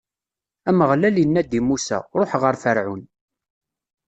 [0.69, 3.03] Ameɣlal inna-d i Musa: Ṛuḥ ɣer Ferɛun.